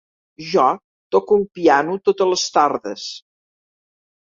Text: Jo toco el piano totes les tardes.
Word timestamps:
Jo 0.53 0.63
toco 1.17 1.37
el 1.41 1.43
piano 1.59 1.99
totes 2.09 2.33
les 2.33 2.49
tardes. 2.59 3.07